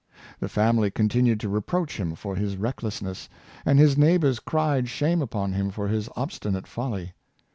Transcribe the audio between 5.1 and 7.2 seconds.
upon him for his obstinate folly.